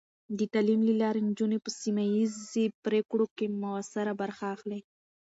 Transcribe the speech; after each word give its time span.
د 0.37 0.39
تعلیم 0.53 0.81
له 0.89 0.93
لارې، 1.01 1.21
نجونې 1.29 1.57
په 1.65 1.69
سیمه 1.81 2.03
ایزې 2.15 2.65
پرېکړو 2.85 3.25
کې 3.35 3.45
مؤثره 3.61 4.13
برخه 4.21 4.45
اخلي. 4.55 4.79